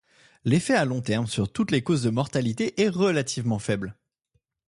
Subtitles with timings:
[0.45, 3.95] L'effet à long terme sur toutes les causes de mortalité est relativement faible.